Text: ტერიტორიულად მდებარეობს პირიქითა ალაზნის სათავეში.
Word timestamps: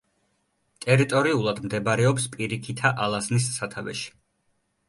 ტერიტორიულად 0.85 1.61
მდებარეობს 1.67 2.25
პირიქითა 2.37 2.93
ალაზნის 3.09 3.47
სათავეში. 3.59 4.09